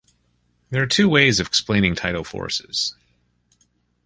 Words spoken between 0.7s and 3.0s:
There are two ways of explaining tidal forces.